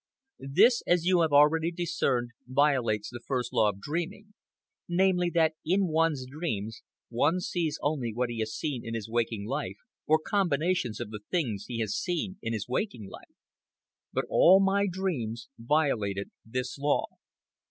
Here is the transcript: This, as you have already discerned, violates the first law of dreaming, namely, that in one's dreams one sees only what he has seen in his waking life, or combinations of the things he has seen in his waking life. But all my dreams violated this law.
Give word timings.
This, 0.49 0.81
as 0.87 1.05
you 1.05 1.21
have 1.21 1.31
already 1.31 1.69
discerned, 1.69 2.31
violates 2.47 3.11
the 3.11 3.21
first 3.23 3.53
law 3.53 3.69
of 3.69 3.79
dreaming, 3.79 4.33
namely, 4.89 5.29
that 5.29 5.53
in 5.63 5.85
one's 5.89 6.25
dreams 6.25 6.81
one 7.09 7.39
sees 7.39 7.77
only 7.83 8.11
what 8.11 8.31
he 8.31 8.39
has 8.39 8.51
seen 8.51 8.83
in 8.83 8.95
his 8.95 9.07
waking 9.07 9.45
life, 9.45 9.77
or 10.07 10.17
combinations 10.17 10.99
of 10.99 11.11
the 11.11 11.21
things 11.29 11.65
he 11.67 11.81
has 11.81 11.95
seen 11.95 12.39
in 12.41 12.51
his 12.51 12.67
waking 12.67 13.09
life. 13.09 13.37
But 14.11 14.25
all 14.27 14.59
my 14.59 14.87
dreams 14.87 15.49
violated 15.59 16.31
this 16.43 16.79
law. 16.79 17.05